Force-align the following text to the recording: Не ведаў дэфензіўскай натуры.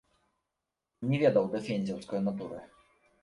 Не 1.11 1.19
ведаў 1.25 1.45
дэфензіўскай 1.55 2.19
натуры. 2.31 2.59